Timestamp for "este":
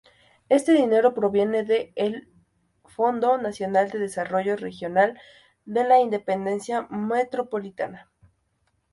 0.49-0.71